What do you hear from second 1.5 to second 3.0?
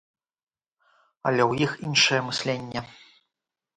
іх іншае мысленне.